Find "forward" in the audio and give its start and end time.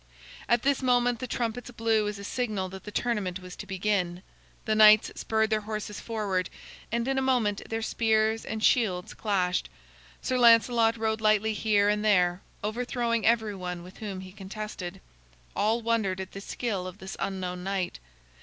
5.99-6.49